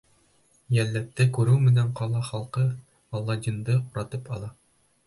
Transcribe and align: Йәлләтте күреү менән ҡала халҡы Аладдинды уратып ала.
Йәлләтте 0.77 1.27
күреү 1.35 1.59
менән 1.67 1.93
ҡала 2.01 2.25
халҡы 2.31 2.65
Аладдинды 3.21 3.79
уратып 3.87 4.35
ала. 4.39 4.53